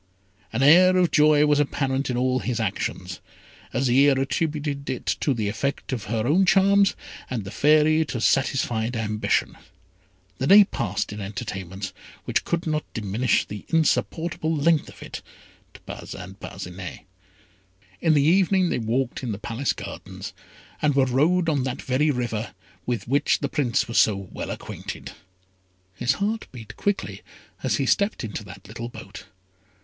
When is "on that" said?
21.47-21.79